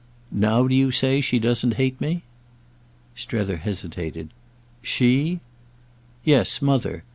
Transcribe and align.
"Now 0.31 0.65
do 0.67 0.73
you 0.73 0.89
say 0.89 1.21
she 1.21 1.37
doesn't 1.37 1.75
hate 1.75 2.01
me?" 2.01 2.23
Strether 3.15 3.57
hesitated. 3.57 4.29
"'She'—?" 4.81 5.41
"Yes—Mother. 6.25 7.03